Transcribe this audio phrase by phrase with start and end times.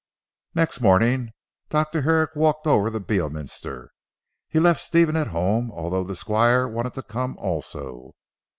[0.55, 1.29] Next morning
[1.69, 2.01] Dr.
[2.01, 3.91] Herrick walked over to Beorminster.
[4.47, 8.15] He left Stephen at home although the Squire wanted to come also.